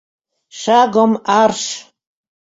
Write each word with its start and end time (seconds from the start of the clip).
Шагом 0.59 1.11
арш! 1.41 1.63